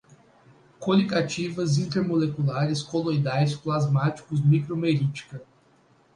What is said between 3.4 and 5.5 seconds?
plasmáticos, micromerítica